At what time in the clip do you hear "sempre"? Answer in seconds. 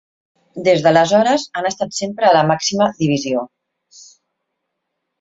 1.99-2.31